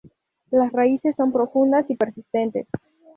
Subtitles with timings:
[0.49, 2.65] Las raíces son profundas y persistentes.